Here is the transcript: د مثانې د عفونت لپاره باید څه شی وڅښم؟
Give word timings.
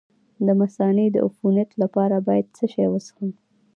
د 0.45 0.47
مثانې 0.61 1.05
د 1.11 1.17
عفونت 1.27 1.69
لپاره 1.81 2.15
باید 2.27 2.47
څه 2.57 2.65
شی 2.73 2.85
وڅښم؟ 2.89 3.29